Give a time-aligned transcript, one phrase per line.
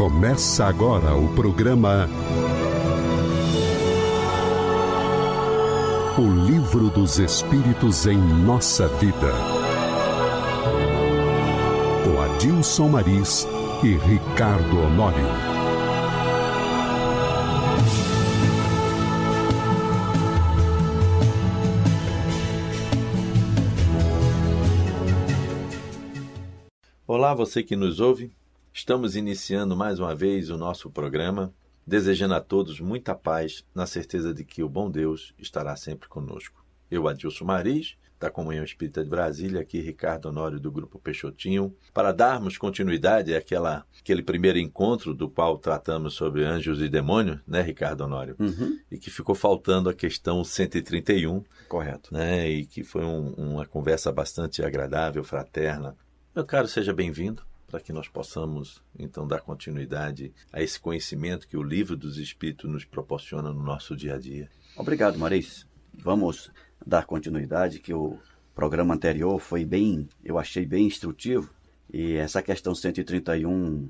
[0.00, 2.08] Começa agora o programa
[6.18, 9.30] O Livro dos Espíritos em Nossa Vida.
[12.02, 13.46] Com Adilson Maris
[13.84, 15.26] e Ricardo Honório.
[27.06, 28.39] Olá, você que nos ouve.
[28.72, 31.52] Estamos iniciando mais uma vez o nosso programa,
[31.86, 36.64] desejando a todos muita paz, na certeza de que o bom Deus estará sempre conosco.
[36.90, 42.12] Eu, Adilson Maris, da Comunhão Espírita de Brasília, aqui Ricardo Honório do Grupo Peixotinho, para
[42.12, 48.02] darmos continuidade àquela, àquele primeiro encontro do qual tratamos sobre anjos e demônios, né, Ricardo
[48.02, 48.36] Honório?
[48.38, 48.78] Uhum.
[48.90, 52.12] E que ficou faltando a questão 131, Correto.
[52.12, 55.96] né, e que foi um- uma conversa bastante agradável, fraterna.
[56.36, 61.56] Meu caro, seja bem-vindo para que nós possamos então dar continuidade a esse conhecimento que
[61.56, 64.50] o livro dos Espíritos nos proporciona no nosso dia a dia.
[64.76, 65.66] Obrigado, Maris.
[65.94, 66.50] Vamos
[66.84, 68.18] dar continuidade, que o
[68.54, 71.52] programa anterior foi bem, eu achei bem instrutivo,
[71.92, 73.88] e essa questão 131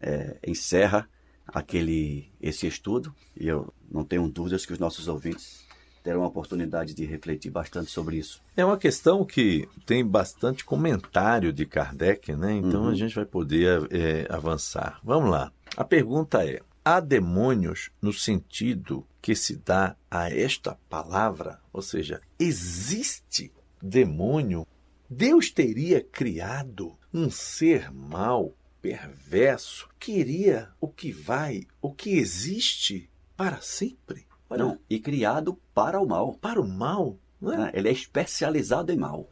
[0.00, 1.08] é, encerra
[1.46, 5.66] aquele esse estudo, e eu não tenho dúvidas que os nossos ouvintes
[6.02, 8.40] terão a oportunidade de refletir bastante sobre isso.
[8.56, 12.54] É uma questão que tem bastante comentário de Kardec, né?
[12.54, 15.00] Então a gente vai poder é, avançar.
[15.04, 15.52] Vamos lá.
[15.76, 21.60] A pergunta é: há demônios no sentido que se dá a esta palavra?
[21.72, 24.66] Ou seja, existe demônio?
[25.08, 33.08] Deus teria criado um ser mau, perverso, que iria o que vai, o que existe
[33.36, 34.26] para sempre?
[34.52, 36.34] Olha, Não, e criado para o mal.
[36.34, 37.56] para o mal, não é?
[37.56, 37.70] né?
[37.74, 39.28] Ele é especializado em mal.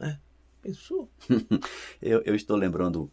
[0.61, 1.09] Pensou?
[2.01, 3.09] Eu, eu estou lembrando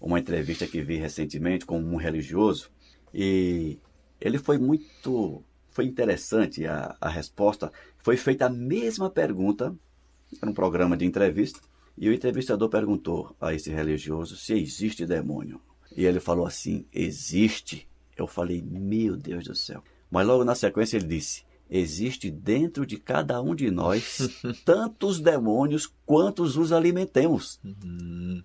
[0.00, 2.70] uma entrevista que vi recentemente com um religioso
[3.12, 3.78] e
[4.20, 5.42] ele foi muito.
[5.70, 7.72] Foi interessante a, a resposta.
[7.98, 9.74] Foi feita a mesma pergunta,
[10.40, 11.60] era um programa de entrevista,
[11.96, 15.60] e o entrevistador perguntou a esse religioso se existe demônio.
[15.96, 17.88] E ele falou assim: existe.
[18.16, 19.82] Eu falei: meu Deus do céu.
[20.10, 24.18] Mas logo na sequência ele disse: existe dentro de cada um de nós
[24.64, 27.60] tantos demônios quantos os alimentemos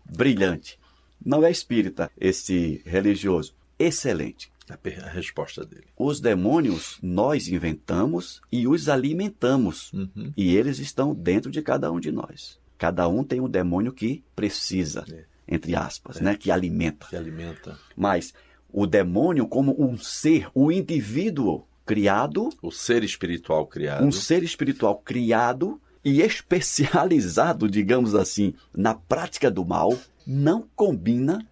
[0.06, 0.80] brilhante.
[1.26, 3.54] Não é espírita esse religioso.
[3.80, 4.52] Excelente.
[4.70, 5.86] A, per- a resposta dele.
[5.98, 9.92] Os demônios nós inventamos e os alimentamos.
[9.92, 10.32] Uhum.
[10.38, 12.58] E eles estão dentro de cada um de nós.
[12.78, 15.26] Cada um tem um demônio que precisa, É.
[15.48, 16.36] entre aspas, né?
[16.36, 17.08] que alimenta.
[17.08, 18.34] Que alimenta Mas
[18.72, 24.06] o demônio, como um ser, um indivíduo criado, o ser espiritual criado.
[24.06, 31.46] um ser espiritual criado e especializado, digamos assim, na prática do mal, não combina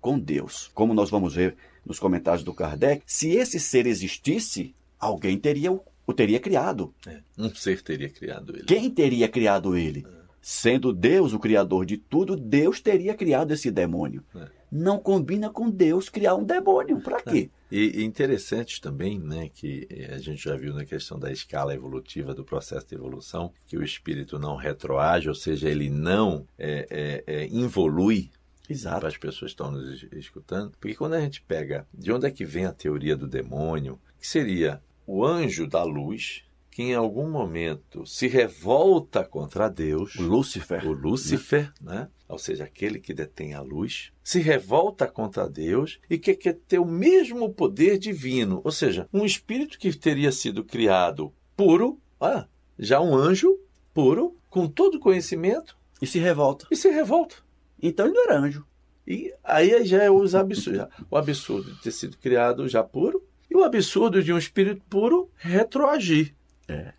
[0.00, 0.70] com Deus.
[0.74, 5.82] Como nós vamos ver nos comentários do Kardec, se esse ser existisse, alguém teria o,
[6.06, 6.94] o teria criado.
[7.06, 8.64] É, um ser teria criado ele.
[8.64, 10.06] Quem teria criado ele?
[10.50, 14.24] Sendo Deus o criador de tudo, Deus teria criado esse demônio.
[14.34, 14.48] É.
[14.72, 17.02] Não combina com Deus criar um demônio.
[17.02, 17.50] Para quê?
[17.70, 21.74] E, e interessante também, né, que eh, a gente já viu na questão da escala
[21.74, 26.86] evolutiva do processo de evolução, que o espírito não retroage, ou seja, ele não é,
[27.26, 28.30] é, é, involui
[28.70, 29.00] Exato.
[29.00, 30.72] para as pessoas que estão nos es- escutando.
[30.80, 34.26] Porque quando a gente pega de onde é que vem a teoria do demônio, que
[34.26, 36.42] seria o anjo da luz,
[36.78, 40.86] que em algum momento se revolta contra Deus, O Lúcifer.
[40.86, 42.08] o Lúcifer, né?
[42.28, 46.78] ou seja, aquele que detém a luz, se revolta contra Deus e que quer ter
[46.78, 52.46] o mesmo poder divino, ou seja, um espírito que teria sido criado puro, ah,
[52.78, 53.58] já um anjo
[53.92, 56.68] puro, com todo conhecimento, E se revolta.
[56.70, 57.34] e se revolta.
[57.82, 58.64] Então ele não era anjo.
[59.04, 60.86] E aí já é os absurdos.
[61.10, 65.28] O absurdo de ter sido criado já puro e o absurdo de um espírito puro
[65.34, 66.36] retroagir.
[66.68, 66.92] É.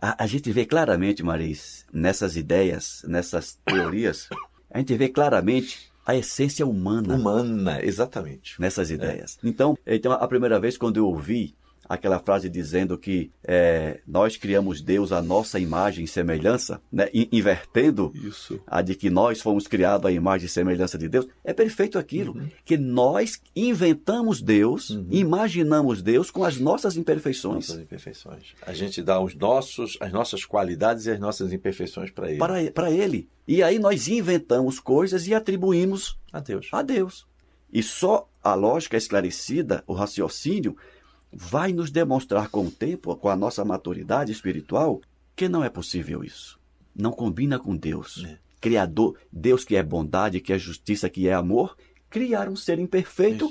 [0.00, 4.28] A, a gente vê claramente, Maris, nessas ideias, nessas teorias,
[4.70, 8.60] a gente vê claramente a essência humana Humana, exatamente.
[8.60, 9.38] nessas ideias.
[9.44, 11.54] Então, então, a primeira vez quando eu ouvi
[11.90, 17.28] aquela frase dizendo que é, nós criamos Deus à nossa imagem e semelhança, né, in-
[17.32, 18.60] invertendo Isso.
[18.64, 22.40] a de que nós fomos criados à imagem e semelhança de Deus, é perfeito aquilo.
[22.64, 28.54] Que nós inventamos Deus, imaginamos Deus com as nossas imperfeições Nossas imperfeições.
[28.62, 32.38] A gente dá os nossos, as nossas qualidades e as nossas imperfeições para ele.
[32.38, 33.28] para, para Ele.
[33.48, 36.68] E aí nós inventamos coisas e atribuímos a Deus.
[36.70, 37.26] a Deus.
[37.72, 40.76] E só a lógica esclarecida, o raciocínio,
[41.32, 45.00] vai nos demonstrar com o tempo, com a nossa maturidade espiritual,
[45.36, 46.58] que não é possível isso.
[46.94, 48.24] Não combina com Deus.
[48.26, 48.38] É.
[48.60, 51.76] Criador, Deus que é bondade, que é justiça, que é amor,
[52.10, 53.50] criar um ser imperfeito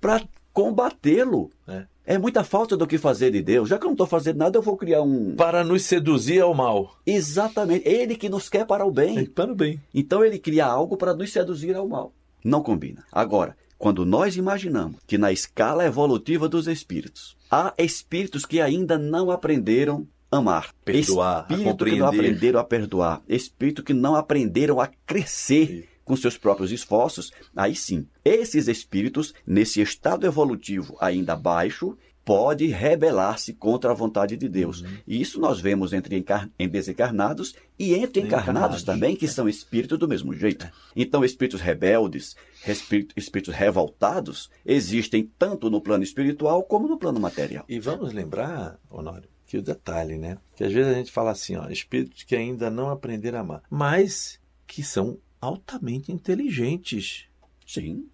[0.00, 1.50] para combatê-lo.
[1.66, 1.86] É.
[2.04, 3.68] É muita falta do que fazer de Deus.
[3.68, 5.36] Já que eu não estou fazendo nada, eu vou criar um.
[5.36, 6.96] Para nos seduzir ao mal.
[7.04, 7.86] Exatamente.
[7.86, 9.26] Ele que nos quer para o bem.
[9.26, 9.78] para o bem.
[9.94, 12.14] Então ele cria algo para nos seduzir ao mal.
[12.42, 13.04] Não combina.
[13.12, 19.30] Agora, quando nós imaginamos que na escala evolutiva dos espíritos há espíritos que ainda não
[19.30, 24.80] aprenderam a amar, Perdoar, a espíritos que não aprenderam a perdoar, espíritos que não aprenderam
[24.80, 31.96] a crescer com seus próprios esforços, aí sim, esses espíritos, nesse estado evolutivo ainda baixo,
[32.28, 34.82] pode rebelar-se contra a vontade de Deus.
[34.82, 34.98] Uhum.
[35.06, 36.22] E isso nós vemos entre
[36.58, 39.28] em desencarnados e entre encarnados Encarnados, também, que é.
[39.28, 40.70] são espíritos do mesmo jeito.
[40.94, 42.36] Então, espíritos rebeldes,
[42.66, 47.64] espíritos, espíritos revoltados, existem tanto no plano espiritual como no plano material.
[47.66, 50.36] E vamos lembrar, Honório, que o detalhe, né?
[50.54, 53.62] Que às vezes a gente fala assim, ó, espíritos que ainda não aprenderam a amar,
[53.70, 57.24] mas que são altamente inteligentes.
[57.66, 58.06] Sim,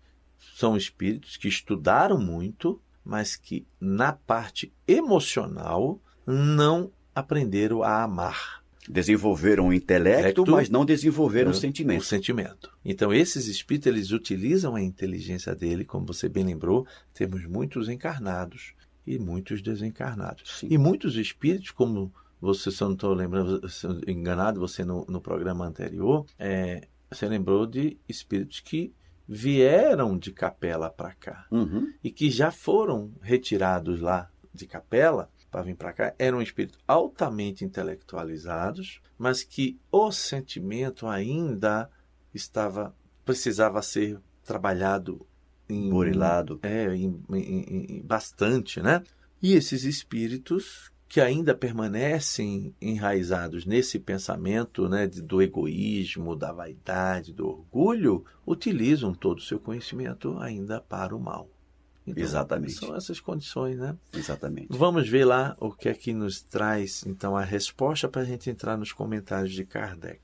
[0.55, 8.63] São espíritos que estudaram muito, mas que na parte emocional não aprenderam a amar.
[8.89, 12.03] desenvolveram o intelecto, Intelecto, mas não desenvolveram o sentimento.
[12.03, 12.71] O sentimento.
[12.85, 18.75] Então, esses espíritos, eles utilizam a inteligência dele, como você bem lembrou, temos muitos encarnados
[19.07, 20.59] e muitos desencarnados.
[20.61, 20.69] Sim.
[20.71, 23.61] E muitos espíritos, como você, se eu não estou lembrando,
[24.07, 28.93] enganado você no, no programa anterior, é, você lembrou de espíritos que
[29.29, 31.93] vieram de capela para cá Uhum.
[32.03, 37.65] e que já foram retirados lá de capela para vir para cá, eram espíritos altamente
[37.65, 41.89] intelectualizados, mas que o sentimento ainda
[42.35, 42.95] estava
[43.25, 45.27] precisava ser trabalhado
[45.69, 46.59] em Burilado.
[46.63, 49.03] é, em, em- em- bastante, né?
[49.41, 57.47] E esses espíritos que ainda permanecem enraizados nesse pensamento né, do egoísmo, da vaidade, do
[57.47, 61.49] orgulho, utilizam todo o seu conhecimento ainda para o mal.
[62.05, 62.73] Então, Exatamente.
[62.73, 63.97] São essas condições, né?
[64.13, 64.77] Exatamente.
[64.77, 68.51] Vamos ver lá o que é que nos traz, então, a resposta para a gente
[68.51, 70.21] entrar nos comentários de Kardec.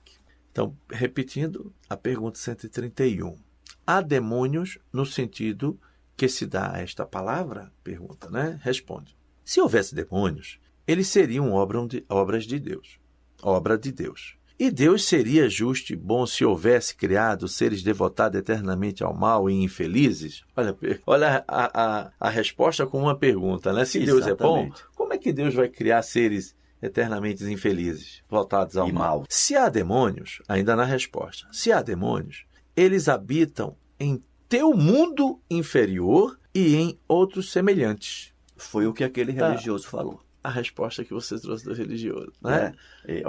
[0.51, 3.39] Então, repetindo a pergunta 131.
[3.87, 5.79] Há demônios no sentido
[6.17, 7.73] que se dá a esta palavra?
[7.85, 8.59] Pergunta, né?
[8.61, 9.17] Responde.
[9.45, 10.60] Se houvesse demônios,
[10.91, 12.99] eles seriam obras de Deus.
[13.43, 14.35] Obra de Deus.
[14.59, 19.55] E Deus seria justo e bom se houvesse criado seres devotados eternamente ao mal e
[19.55, 20.43] infelizes?
[20.55, 20.77] Olha,
[21.07, 23.87] olha a, a, a resposta com uma pergunta, né?
[23.87, 24.83] Se Deus é bom, Exatamente.
[24.95, 29.19] como é que Deus vai criar seres eternamente infelizes, voltados ao mal?
[29.21, 29.25] mal.
[29.31, 32.45] Se há demônios, ainda na resposta, se há demônios,
[32.77, 38.35] eles habitam em teu mundo inferior e em outros semelhantes.
[38.59, 39.49] Foi o que aquele Tá.
[39.49, 40.21] religioso falou.
[40.43, 42.73] A resposta que você trouxe do religioso, né?
[43.07, 43.23] É.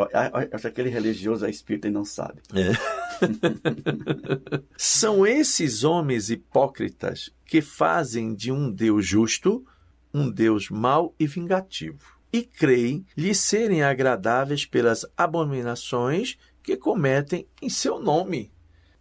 [0.54, 2.42] Acho que aquele religioso é espírita e não sabe.
[4.78, 9.66] São esses homens hipócritas que fazem de um Deus justo
[10.14, 17.70] um Deus mau e vingativo, e creem lhe serem agradáveis pelas abominações que cometem em
[17.70, 18.52] seu nome.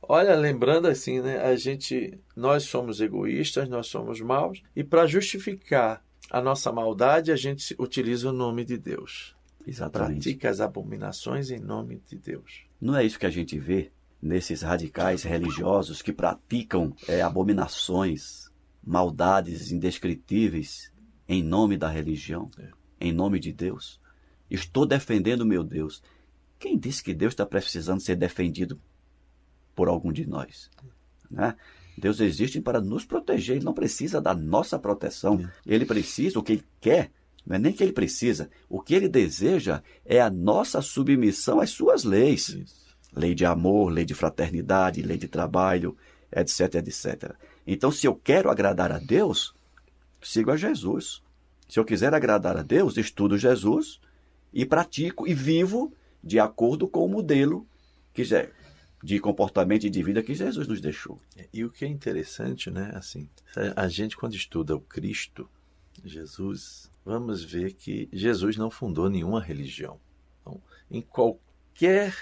[0.03, 6.03] Olha, lembrando assim, né, a gente, nós somos egoístas, nós somos maus, e para justificar
[6.31, 9.35] a nossa maldade, a gente utiliza o nome de Deus.
[9.67, 10.23] Exatamente.
[10.23, 12.65] Pratica as abominações em nome de Deus.
[12.81, 13.91] Não é isso que a gente vê
[14.23, 18.51] nesses radicais religiosos que praticam é, abominações,
[18.83, 20.93] maldades indescritíveis
[21.29, 22.71] em nome da religião, É.
[23.01, 24.01] em nome de Deus?
[24.51, 26.03] Estou defendendo meu Deus.
[26.59, 28.81] Quem disse que Deus está precisando ser defendido
[29.75, 30.71] por algum de nós?
[31.31, 31.55] Né?
[32.01, 35.49] Deus existe para nos proteger, ele não precisa da nossa proteção.
[35.67, 37.11] Ele precisa, o que ele quer,
[37.47, 41.71] não é nem que ele precisa, o que ele deseja é a nossa submissão às
[41.71, 42.97] suas leis Isso.
[43.15, 45.97] lei de amor, lei de fraternidade, lei de trabalho,
[46.35, 47.35] etc, etc.
[47.67, 49.55] Então, se eu quero agradar a Deus,
[50.23, 51.23] sigo a Jesus.
[51.69, 54.01] Se eu quiser agradar a Deus, estudo Jesus
[54.53, 55.93] e pratico e vivo
[56.23, 57.67] de acordo com o modelo
[58.13, 58.25] que
[59.03, 61.21] de comportamento e de vida que Jesus nos deixou.
[61.53, 62.91] E o que é interessante, né?
[62.95, 63.29] Assim,
[63.75, 65.49] a gente quando estuda o Cristo,
[66.05, 70.01] Jesus, vamos ver que Jesus não fundou nenhuma religião.
[70.41, 72.15] Então, em qualquer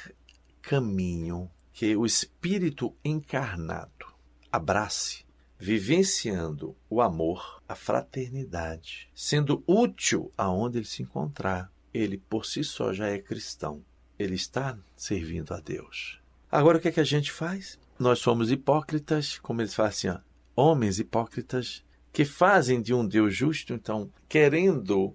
[0.62, 4.06] caminho que o Espírito encarnado
[4.50, 5.24] abrace,
[5.58, 12.92] vivenciando o amor, a fraternidade, sendo útil aonde ele se encontrar, ele por si só
[12.92, 13.84] já é cristão.
[14.18, 16.20] Ele está servindo a Deus.
[16.50, 17.78] Agora o que é que a gente faz?
[17.98, 20.18] Nós somos hipócritas, como eles falam assim, ó,
[20.56, 25.14] homens hipócritas que fazem de um Deus justo, então, querendo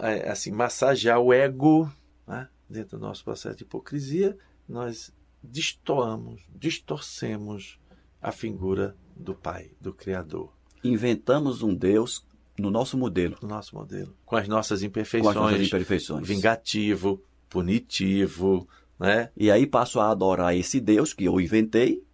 [0.00, 1.90] é, assim massagear o ego,
[2.26, 2.48] né?
[2.68, 4.36] dentro do nosso processo de hipocrisia,
[4.68, 5.12] nós
[5.42, 7.78] destoamos, distorcemos
[8.20, 10.52] a figura do Pai, do Criador.
[10.82, 12.26] inventamos um Deus
[12.58, 13.36] no nosso modelo.
[13.42, 14.14] No nosso modelo.
[14.24, 15.34] Com as nossas imperfeições.
[15.34, 16.26] Com as nossas imperfeições.
[16.26, 18.68] Vingativo, punitivo,
[19.02, 19.30] né?
[19.36, 22.04] E aí passo a adorar esse Deus que eu inventei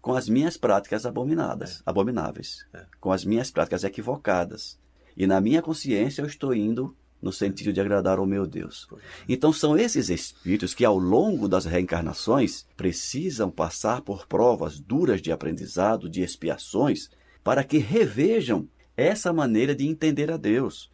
[0.00, 1.82] com as minhas práticas abominadas, é.
[1.84, 2.86] abomináveis, é.
[2.98, 4.78] com as minhas práticas equivocadas.
[5.14, 8.88] E na minha consciência eu estou indo no sentido de agradar ao meu Deus.
[9.28, 15.30] Então são esses espíritos que ao longo das reencarnações precisam passar por provas duras de
[15.30, 17.10] aprendizado, de expiações,
[17.44, 20.90] para que revejam essa maneira de entender a Deus,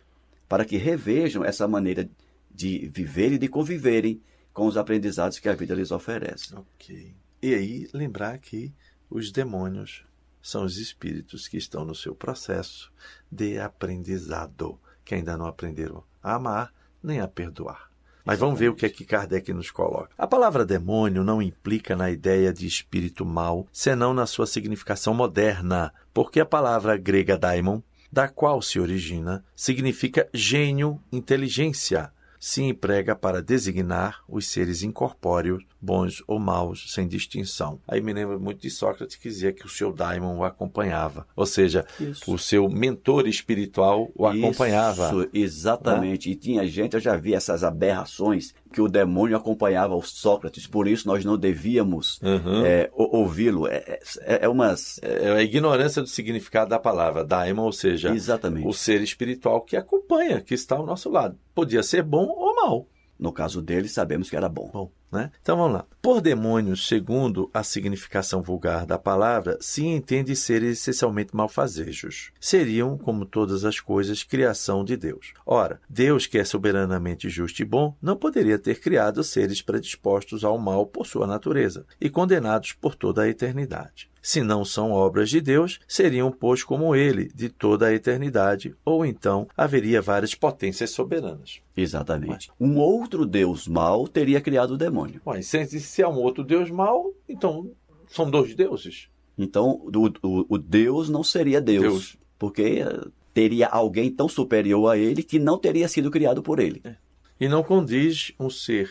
[0.49, 2.11] para que revejam essa maneira
[2.50, 4.20] de viver e de conviverem
[4.54, 6.54] com os aprendizados que a vida lhes oferece.
[6.54, 7.14] Ok.
[7.42, 8.73] E aí lembrar que
[9.11, 10.06] os demônios
[10.40, 12.92] são os espíritos que estão no seu processo
[13.30, 17.90] de aprendizado, que ainda não aprenderam a amar nem a perdoar.
[18.25, 20.14] Mas vamos ver o que é que Kardec nos coloca.
[20.16, 25.92] A palavra demônio não implica na ideia de espírito mau, senão na sua significação moderna,
[26.14, 32.11] porque a palavra grega daimon, da qual se origina, significa gênio, inteligência,
[32.46, 37.78] se emprega para designar os seres incorpóreos, bons ou maus, sem distinção.
[37.86, 41.46] Aí me lembro muito de Sócrates que dizia que o seu daimon o acompanhava, ou
[41.46, 42.32] seja, Isso.
[42.32, 45.08] o seu mentor espiritual o acompanhava.
[45.08, 46.28] Isso, exatamente.
[46.28, 46.34] Né?
[46.34, 50.88] E tinha gente, eu já vi essas aberrações que o demônio acompanhava o Sócrates, por
[50.88, 52.64] isso nós não devíamos uhum.
[52.64, 53.68] é, ouvi-lo.
[53.68, 54.98] É, é, é, umas...
[55.00, 58.66] é a ignorância do significado da palavra daimon, ou seja, Exatamente.
[58.66, 61.38] o ser espiritual que acompanha, que está ao nosso lado.
[61.54, 62.88] Podia ser bom ou mal.
[63.18, 64.71] No caso dele, sabemos que era bom.
[64.73, 65.30] Bom, né?
[65.40, 65.87] Então vamos lá.
[66.02, 72.33] Por demônios, segundo a significação vulgar da palavra, se entende ser essencialmente malfazejos.
[72.40, 75.33] Seriam, como todas as coisas, criação de Deus.
[75.47, 80.59] Ora, Deus, que é soberanamente justo e bom, não poderia ter criado seres predispostos ao
[80.59, 85.38] mal por sua natureza e condenados por toda a eternidade se não são obras de
[85.38, 91.61] Deus, seriam, pois, como ele, de toda a eternidade, ou então haveria várias potências soberanas.
[91.76, 92.49] Exatamente.
[92.49, 95.21] Mas, um outro Deus mau teria criado o demônio.
[95.26, 97.71] Mas se, é um outro Deus mau, então
[98.09, 99.11] são dois deuses.
[99.37, 102.16] Então, o, o, o Deus não seria Deus, Deus.
[102.38, 106.81] porque eh, teria alguém tão superior a ele que não teria sido criado por ele.
[106.83, 106.97] É.
[107.38, 108.90] E não condiz um ser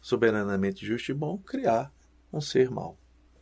[0.00, 1.92] soberanamente justo e bom criar
[2.32, 2.99] um ser mau.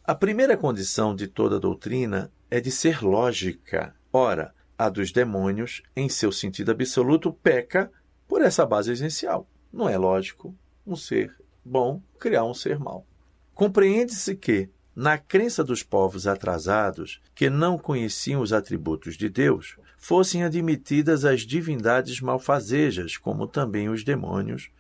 [0.09, 3.95] A primeira condição de toda doutrina é de ser lógica.
[4.11, 7.93] Ora, a dos demônios, em seu sentido absoluto, peca
[8.27, 9.47] por essa base essencial.
[9.71, 13.07] Não é lógico um ser bom criar um ser mau.
[13.53, 20.43] Compreende-se que, na crença dos povos atrasados, que não conheciam os atributos de Deus, fossem
[20.43, 24.71] admitidas as divindades malfazejas, como também os demônios,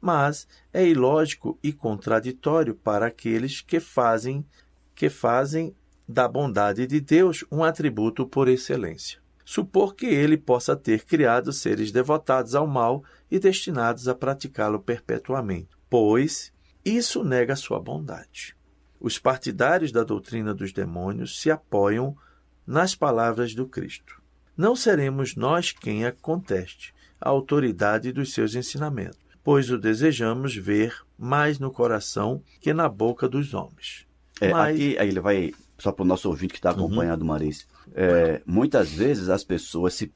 [0.00, 4.44] mas é ilógico e contraditório para aqueles que fazem
[4.94, 5.74] que fazem
[6.08, 9.20] da bondade de Deus um atributo por excelência.
[9.44, 15.70] Supor que ele possa ter criado seres devotados ao mal e destinados a praticá-lo perpetuamente,
[15.90, 16.52] pois
[16.84, 18.56] isso nega sua bondade.
[19.00, 22.16] Os partidários da doutrina dos demônios se apoiam
[22.66, 24.22] nas palavras do Cristo.
[24.56, 30.94] Não seremos nós quem a conteste, a autoridade dos seus ensinamentos, pois o desejamos ver
[31.18, 34.06] mais no coração que na boca dos homens.
[34.40, 34.74] É, Mas...
[34.74, 37.28] Aqui aí ele vai, só para o nosso ouvinte que está acompanhando, uhum.
[37.28, 40.12] Maris, é, muitas vezes as pessoas se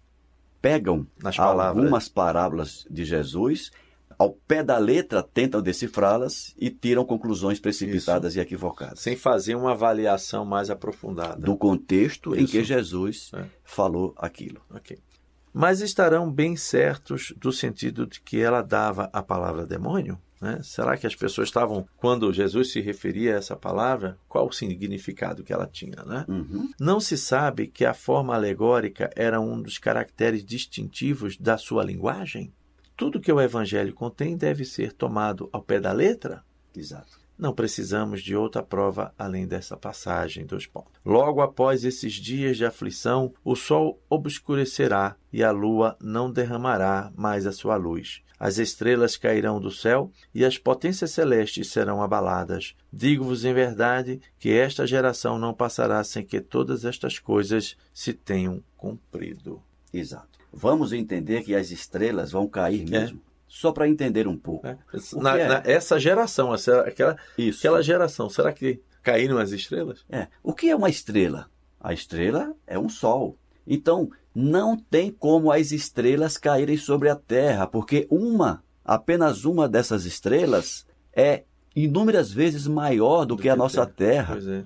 [0.61, 1.77] pegam Nas palavras.
[1.77, 3.71] algumas parábolas de Jesus,
[4.19, 8.41] ao pé da letra tentam decifrá-las e tiram conclusões precipitadas Isso.
[8.41, 9.01] e equivocadas.
[9.01, 11.41] Sem fazer uma avaliação mais aprofundada.
[11.41, 12.43] Do contexto Isso.
[12.43, 13.45] em que Jesus é.
[13.63, 14.61] falou aquilo.
[14.71, 14.99] Ok.
[15.59, 20.21] Mas estarão bem certos do sentido de que ela dava a palavra demônio?
[20.39, 20.61] Né?
[20.63, 25.43] Será que as pessoas estavam, quando Jesus se referia a essa palavra, qual o significado
[25.43, 26.05] que ela tinha?
[26.05, 26.27] Né?
[26.29, 26.69] Uhum.
[26.79, 32.53] Não se sabe que a forma alegórica era um dos caracteres distintivos da sua linguagem?
[32.95, 36.45] Tudo que o Evangelho contém deve ser tomado ao pé da letra?
[36.77, 37.19] Exato.
[37.39, 40.93] Não precisamos de outra prova além dessa passagem dos pontos.
[41.05, 47.47] Logo após esses dias de aflição, o sol obscurecerá e a lua não derramará mais
[47.47, 52.75] a sua luz as estrelas cairão do céu e as potências celestes serão abaladas.
[52.93, 58.63] Digo-vos em verdade que esta geração não passará sem que todas estas coisas se tenham
[58.77, 59.63] cumprido.
[59.93, 60.39] Exato.
[60.53, 63.01] Vamos entender que as estrelas vão cair é.
[63.01, 63.21] mesmo.
[63.33, 63.36] É.
[63.49, 64.67] Só para entender um pouco.
[64.67, 64.77] É.
[65.15, 65.49] Na, é?
[65.49, 67.61] na, essa geração, essa, aquela, Isso.
[67.61, 70.05] aquela geração, será que caíram as estrelas?
[70.11, 70.27] É.
[70.43, 71.49] O que é uma estrela?
[71.81, 73.39] A estrela é um sol.
[73.67, 80.05] Então, não tem como as estrelas caírem sobre a Terra, porque uma, apenas uma dessas
[80.05, 84.39] estrelas é inúmeras vezes maior do, do que, que, a nossa Terra.
[84.39, 84.65] É.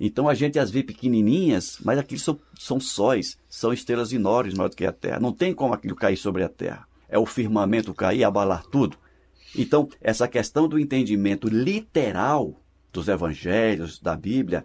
[0.00, 4.68] Então a gente as vê pequenininhas, mas aquilo são, são sóis, são estrelas enormes maior
[4.68, 5.18] do que a Terra.
[5.18, 6.87] Não tem como aquilo cair sobre a Terra.
[7.08, 8.98] É o firmamento cair, abalar tudo.
[9.56, 12.60] Então, essa questão do entendimento literal
[12.92, 14.64] dos evangelhos, da Bíblia,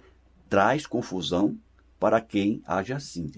[0.49, 1.57] traz confusão
[1.99, 3.31] para quem age assim.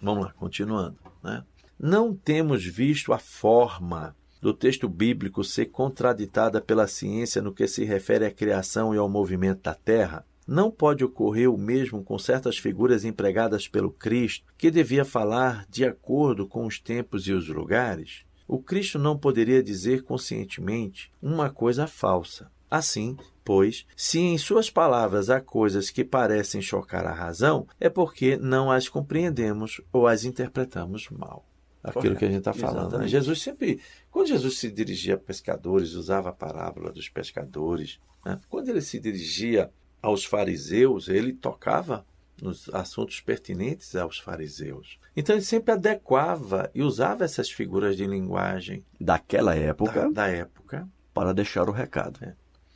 [0.00, 0.96] Vamos lá, continuando.
[1.22, 1.44] Né?
[1.78, 7.84] Não temos visto a forma do texto bíblico ser contraditada pela ciência no que se
[7.84, 10.26] refere à criação e ao movimento da Terra?
[10.46, 15.84] Não pode ocorrer o mesmo com certas figuras empregadas pelo Cristo, que devia falar de
[15.84, 18.24] acordo com os tempos e os lugares?
[18.46, 22.50] O Cristo não poderia dizer conscientemente uma coisa falsa.
[22.70, 28.36] Assim, pois, se em suas palavras há coisas que parecem chocar a razão, é porque
[28.36, 31.46] não as compreendemos ou as interpretamos mal
[31.82, 32.18] aquilo Correto.
[32.18, 32.98] que a gente está falando.
[32.98, 33.08] Né?
[33.08, 33.80] Jesus sempre,
[34.10, 37.98] quando Jesus se dirigia a pescadores, usava a parábola dos pescadores.
[38.24, 38.38] Né?
[38.48, 39.70] Quando ele se dirigia
[40.02, 42.04] aos fariseus, ele tocava
[42.40, 44.98] nos assuntos pertinentes aos fariseus.
[45.16, 50.88] Então ele sempre adequava e usava essas figuras de linguagem daquela época, da, da época,
[51.14, 52.18] para deixar o recado.
[52.22, 52.34] É.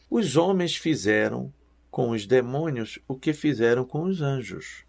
[0.09, 1.53] Os homens fizeram
[1.91, 4.87] com os demônios o que fizeram com os anjos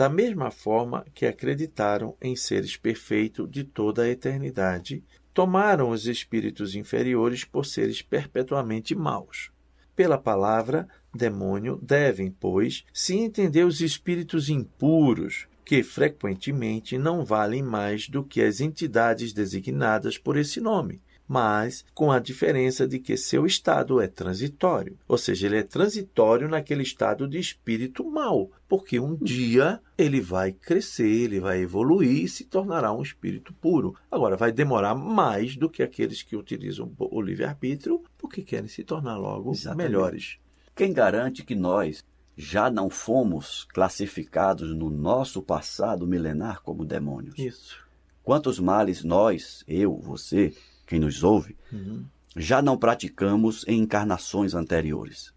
[0.00, 6.74] da mesma forma que acreditaram em seres perfeitos de toda a eternidade, tomaram os espíritos
[6.74, 9.50] inferiores por seres perpetuamente maus.
[9.94, 18.08] Pela palavra demônio devem, pois, se entender os espíritos impuros, que frequentemente não valem mais
[18.08, 21.00] do que as entidades designadas por esse nome,
[21.30, 26.48] mas com a diferença de que seu estado é transitório, ou seja, ele é transitório
[26.48, 32.28] naquele estado de espírito mau, porque um dia ele vai crescer, ele vai evoluir e
[32.28, 33.94] se tornará um espírito puro.
[34.10, 39.16] Agora, vai demorar mais do que aqueles que utilizam o livre-arbítrio, porque querem se tornar
[39.16, 39.86] logo Exatamente.
[39.88, 40.38] melhores.
[40.80, 42.02] Quem garante que nós
[42.34, 47.38] já não fomos classificados no nosso passado milenar como demônios?
[47.38, 47.86] Isso.
[48.22, 50.54] Quantos males nós, eu, você,
[50.86, 52.06] quem nos ouve, uhum.
[52.34, 55.34] já não praticamos em encarnações anteriores.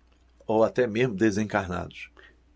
[0.48, 2.10] Ou até mesmo desencarnados.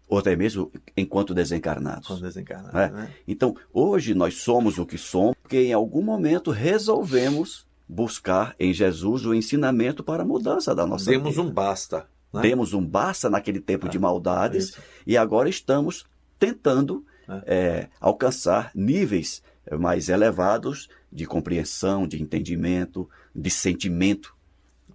[0.07, 2.07] Ou até mesmo enquanto desencarnados.
[2.07, 2.89] Quando desencarnados é?
[2.89, 3.13] né?
[3.27, 9.25] Então, hoje nós somos o que somos, porque em algum momento resolvemos buscar em Jesus
[9.25, 11.41] o ensinamento para a mudança da nossa Demos vida.
[11.41, 12.07] um basta.
[12.33, 12.41] Né?
[12.41, 16.05] Demos um basta naquele tempo é, de maldades é e agora estamos
[16.39, 17.41] tentando é.
[17.45, 19.41] é alcançar níveis
[19.79, 24.35] mais elevados de compreensão, de entendimento, de sentimento,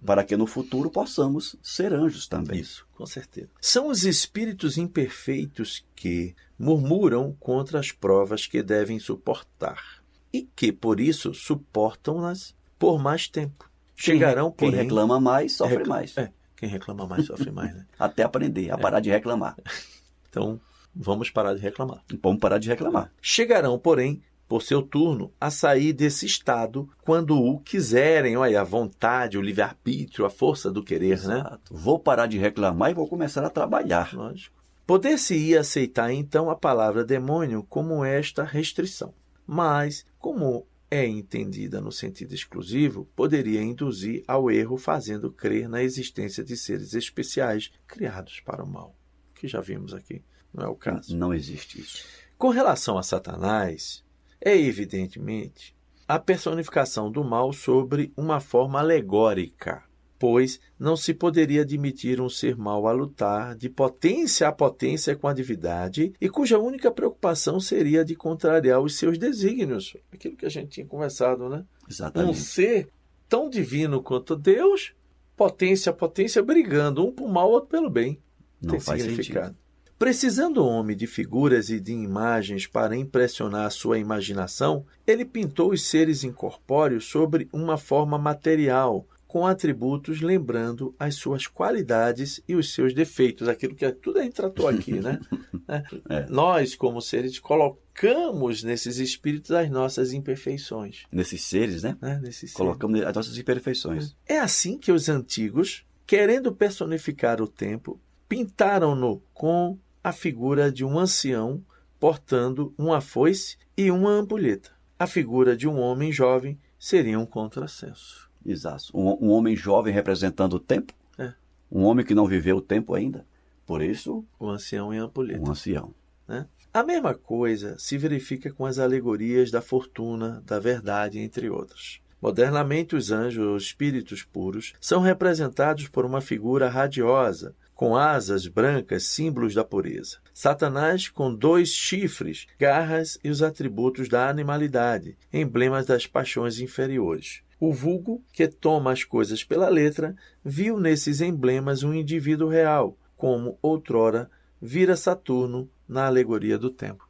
[0.05, 2.59] para que no futuro possamos ser anjos também.
[2.59, 3.49] Isso, com certeza.
[3.61, 10.99] São os espíritos imperfeitos que murmuram contra as provas que devem suportar e que, por
[10.99, 13.69] isso, suportam-nas por mais tempo.
[13.95, 14.71] Chegarão, quem, porém...
[14.71, 16.17] Quem reclama mais, sofre reclama, mais.
[16.17, 16.31] É,
[16.63, 17.85] quem reclama mais, sofre mais, né?
[17.99, 18.77] Até aprender a é.
[18.77, 19.55] parar de reclamar.
[20.29, 20.59] Então,
[20.95, 22.03] vamos parar de reclamar.
[22.19, 23.11] Vamos parar de reclamar.
[23.21, 28.35] Chegarão, porém, por seu turno, a sair desse estado quando o quiserem.
[28.35, 31.35] Olha, a vontade, o livre-arbítrio, a força do querer, né?
[31.35, 31.71] Exato.
[31.71, 31.79] né?
[31.79, 34.11] Vou parar de reclamar e vou começar a trabalhar.
[34.11, 34.55] Lógico.
[34.87, 39.13] Poder-se-ia aceitar então a palavra demônio como esta restrição.
[39.45, 46.43] Mas, como é entendida no sentido exclusivo, poderia induzir ao erro fazendo crer na existência
[46.43, 48.95] de seres especiais criados para o mal.
[49.33, 50.23] Que já vimos aqui.
[50.53, 51.17] Não é o caso.
[51.17, 52.05] Não existe isso.
[52.37, 54.05] Com relação a Satanás,
[54.39, 55.75] é evidentemente
[56.07, 59.83] a personificação do mal sobre uma forma alegórica,
[60.23, 65.27] pois não se poderia admitir um ser mau a lutar de potência a potência com
[65.27, 70.49] a divindade e cuja única preocupação seria de contrariar os seus desígnios, aquilo que a
[70.49, 71.65] gente tinha conversado, né?
[71.89, 72.31] Exatamente.
[72.31, 72.87] Um ser
[73.27, 74.93] tão divino quanto Deus,
[75.35, 78.17] potência a potência brigando, um por mal, outro pelo bem.
[78.61, 79.47] Não Tem faz significado.
[79.47, 79.63] Sentido.
[79.99, 85.71] Precisando o homem de figuras e de imagens para impressionar a sua imaginação, ele pintou
[85.71, 92.71] os seres incorpóreos sobre uma forma material, com atributos lembrando as suas qualidades e os
[92.71, 95.19] seus defeitos, aquilo que tudo a gente tratou aqui, né?
[96.07, 96.27] é.
[96.29, 101.05] Nós, como seres, colocamos nesses espíritos as nossas imperfeições.
[101.11, 101.97] Nesses seres, né?
[102.03, 103.09] É, nesses colocamos seres.
[103.09, 104.15] as nossas imperfeições.
[104.27, 110.99] É assim que os antigos, querendo personificar o tempo, pintaram-no com a figura de um
[110.99, 111.65] ancião
[111.99, 114.69] portando uma foice e uma ampulheta.
[114.99, 118.31] A figura de um homem jovem seria um contrassenso.
[118.45, 118.85] Exato.
[118.93, 120.93] Um, um homem jovem representando o tempo.
[121.17, 121.33] É.
[121.71, 123.25] Um homem que não viveu o tempo ainda.
[123.65, 124.25] Por isso.
[124.39, 125.41] O ancião e a ampulheta.
[125.41, 125.93] Um ancião.
[126.27, 126.45] Né?
[126.73, 132.01] A mesma coisa se verifica com as alegorias da fortuna, da verdade, entre outras.
[132.21, 139.07] Modernamente, os anjos, os espíritos puros, são representados por uma figura radiosa, com asas brancas,
[139.07, 140.19] símbolos da pureza.
[140.33, 147.41] Satanás com dois chifres, garras e os atributos da animalidade, emblemas das paixões inferiores.
[147.59, 150.15] O vulgo, que toma as coisas pela letra,
[150.45, 157.05] viu nesses emblemas um indivíduo real, como outrora vira Saturno na alegoria do tempo.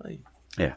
[0.00, 0.22] Aí.
[0.58, 0.72] É.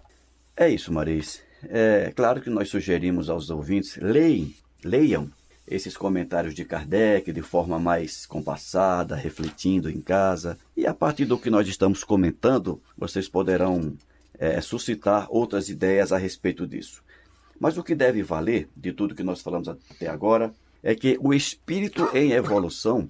[0.58, 1.42] É isso, Maris.
[1.70, 4.52] É claro que nós sugerimos aos ouvintes, leiam,
[4.84, 5.32] leiam
[5.72, 10.58] esses comentários de Kardec de forma mais compassada, refletindo em casa.
[10.76, 13.96] E a partir do que nós estamos comentando, vocês poderão
[14.38, 17.02] é, suscitar outras ideias a respeito disso.
[17.58, 20.54] Mas o que deve valer de tudo que nós falamos até agora
[20.84, 23.10] é que o espírito em evolução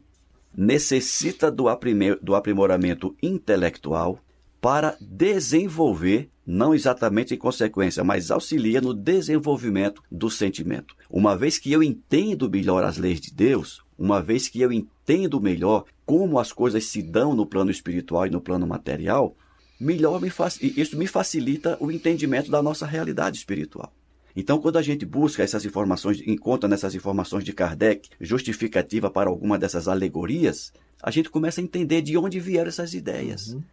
[0.56, 4.19] necessita do, aprimoramento intelectual
[4.62, 10.95] para desenvolver, não exatamente em consequência, mas auxilia no desenvolvimento do sentimento.
[11.10, 15.41] Uma vez que eu entendo melhor as leis de Deus, uma vez que eu entendo
[15.41, 19.36] melhor como as coisas se dão no plano espiritual e no plano material,
[19.80, 23.91] melhor me isso me facilita o entendimento da nossa realidade espiritual.
[24.36, 29.58] Então, quando a gente busca essas informações, encontra nessas informações de Kardec justificativa para alguma
[29.58, 30.71] dessas alegorias,
[31.02, 33.47] a gente começa a entender de onde vieram essas ideias.
[33.47, 33.63] Uhum.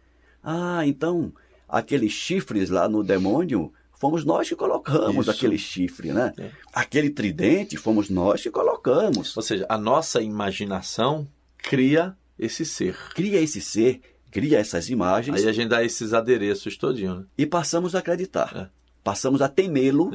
[0.43, 1.31] Ah, então,
[1.67, 5.31] aqueles chifres lá no demônio, fomos nós que colocamos Isso.
[5.31, 6.33] aquele chifre, né?
[6.37, 6.51] É.
[6.73, 9.35] Aquele tridente, fomos nós que colocamos.
[9.35, 12.97] Ou seja, a nossa imaginação cria esse ser.
[13.13, 15.41] Cria esse ser, cria essas imagens.
[15.41, 17.15] Aí a gente dá esses adereços todinho.
[17.15, 17.25] Né?
[17.37, 18.55] E passamos a acreditar.
[18.55, 20.11] É passamos a temê-lo,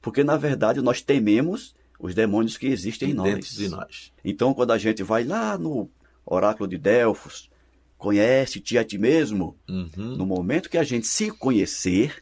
[0.00, 3.34] porque na verdade nós tememos os demônios que existem em nós.
[3.34, 4.12] Dentro de nós.
[4.24, 5.90] Então, quando a gente vai lá no
[6.24, 7.50] oráculo de Delfos,
[7.98, 10.16] conhece-te a ti mesmo, uhum.
[10.16, 12.20] no momento que a gente se conhecer,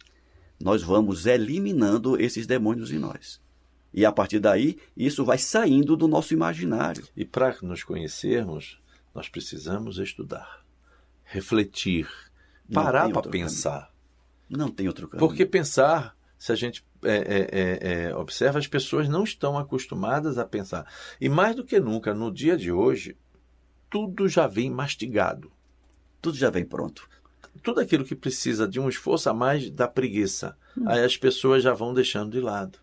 [0.58, 3.40] nós vamos eliminando esses demônios em nós.
[3.92, 7.06] E a partir daí, isso vai saindo do nosso imaginário.
[7.14, 8.80] E para nos conhecermos,
[9.14, 10.64] nós precisamos estudar,
[11.24, 12.08] refletir,
[12.72, 13.90] parar para pensar.
[14.48, 15.26] Não tem outro caminho.
[15.26, 20.38] Porque pensar, se a gente é, é, é, é, observa, as pessoas não estão acostumadas
[20.38, 20.86] a pensar.
[21.20, 23.16] E mais do que nunca, no dia de hoje,
[23.90, 25.55] tudo já vem mastigado.
[26.26, 27.08] Tudo já vem pronto.
[27.62, 30.58] Tudo aquilo que precisa de um esforço a mais da preguiça.
[30.76, 30.82] Hum.
[30.88, 32.80] Aí as pessoas já vão deixando de lado.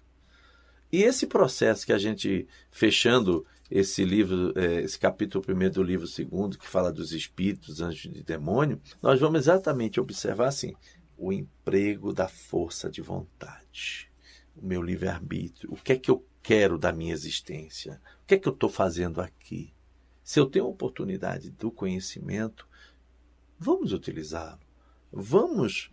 [0.90, 6.08] E esse processo que a gente, fechando esse livro, é, esse capítulo primeiro do livro
[6.08, 10.74] segundo, que fala dos espíritos, anjos e demônio, nós vamos exatamente observar assim,
[11.18, 14.10] o emprego da força de vontade,
[14.56, 15.74] o meu livre-arbítrio.
[15.74, 18.00] O que é que eu quero da minha existência?
[18.24, 19.74] O que é que eu estou fazendo aqui?
[20.24, 22.72] Se eu tenho a oportunidade do conhecimento,
[23.60, 24.60] vamos utilizá-lo.
[25.12, 25.92] Vamos,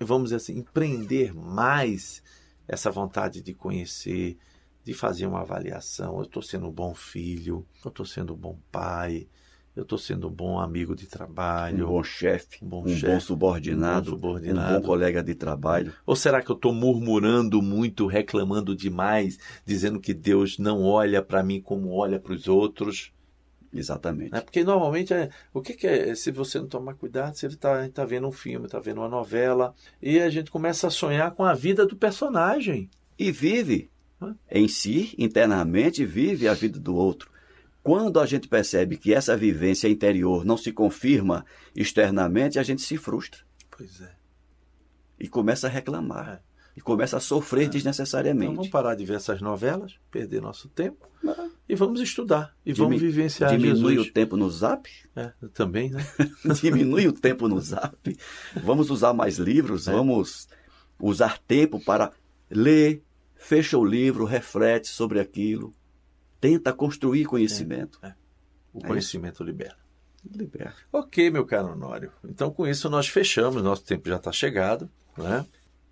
[0.00, 2.22] vamos assim, empreender mais
[2.66, 4.38] essa vontade de conhecer,
[4.82, 6.16] de fazer uma avaliação.
[6.16, 9.28] Eu estou sendo um bom filho, eu estou sendo um bom pai,
[9.76, 11.86] eu estou sendo um bom amigo de trabalho.
[11.86, 15.34] Um bom chefe, um, bom, um bom, subordinado, um bom subordinado, um bom colega de
[15.34, 15.92] trabalho.
[16.06, 21.42] Ou será que eu estou murmurando muito, reclamando demais, dizendo que Deus não olha para
[21.42, 23.12] mim como olha para os outros?
[23.74, 24.34] Exatamente.
[24.34, 27.88] É porque normalmente é, o que, que, é se você não tomar cuidado, você está
[27.88, 31.44] tá vendo um filme, está vendo uma novela e a gente começa a sonhar com
[31.44, 33.90] a vida do personagem e vive
[34.22, 34.36] Hã?
[34.50, 37.30] em si internamente vive a vida do outro.
[37.82, 41.44] Quando a gente percebe que essa vivência interior não se confirma
[41.76, 43.42] externamente, a gente se frustra.
[43.70, 44.14] Pois é.
[45.20, 46.28] E começa a reclamar.
[46.28, 46.54] É.
[46.76, 47.68] E começa a sofrer é.
[47.68, 48.46] desnecessariamente.
[48.46, 51.53] Então vamos parar de ver essas novelas, perder nosso tempo é.
[51.68, 52.54] E vamos estudar.
[52.64, 54.08] E vamos vivenciar Diminui Jesus.
[54.08, 54.90] o tempo no zap?
[55.16, 56.06] É, também, né?
[56.60, 58.16] diminui o tempo no zap.
[58.62, 59.92] Vamos usar mais livros, é.
[59.92, 60.48] vamos
[61.00, 62.12] usar tempo para
[62.50, 63.02] ler,
[63.34, 65.74] fecha o livro, reflete sobre aquilo
[66.44, 67.98] tenta construir conhecimento.
[68.02, 68.14] É, é.
[68.70, 69.78] O é conhecimento libera.
[70.30, 70.74] Libera.
[70.92, 72.12] Ok, meu caro Honório.
[72.22, 73.62] Então, com isso, nós fechamos.
[73.62, 74.90] Nosso tempo já está chegado.
[75.16, 75.46] Né?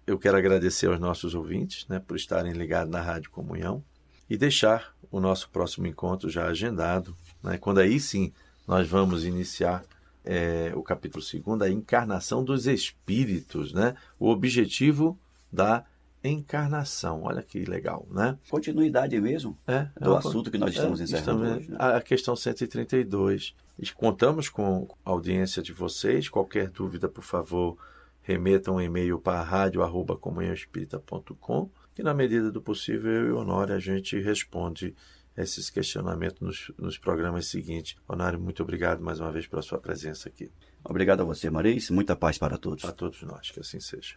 [0.06, 3.82] Eu quero agradecer aos nossos ouvintes né, por estarem ligados na Rádio Comunhão
[4.28, 8.32] e deixar o nosso próximo encontro já agendado, né, quando aí sim
[8.66, 9.85] nós vamos iniciar
[10.24, 15.18] é, o capítulo 2, a encarnação dos espíritos, né, o objetivo
[15.52, 15.85] da
[16.24, 17.22] encarnação.
[17.24, 18.38] Olha que legal, né?
[18.48, 21.70] Continuidade mesmo é, do é uma, assunto que nós estamos é, encerrando estamos, hoje.
[21.70, 21.76] Né?
[21.78, 23.54] A questão 132.
[23.96, 26.28] Contamos com a audiência de vocês.
[26.28, 27.76] Qualquer dúvida, por favor,
[28.22, 33.78] remetam um e-mail para rádio.comunhãoespírita.com que na medida do possível eu e o Honório a
[33.78, 34.94] gente responde
[35.37, 37.96] esses questionamentos nos, nos programas seguintes.
[38.07, 40.50] Honório, muito obrigado mais uma vez pela sua presença aqui.
[40.85, 41.90] Obrigado a você, Maris.
[41.90, 42.83] Muita paz para todos.
[42.83, 44.16] Para todos nós, que assim seja.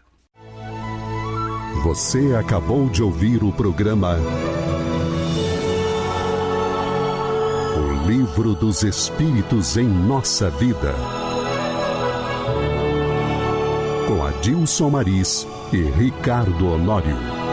[1.83, 4.17] Você acabou de ouvir o programa
[7.77, 10.93] O livro dos Espíritos em nossa vida.
[14.07, 17.44] Com Adilson Maris e Ricardo Honório.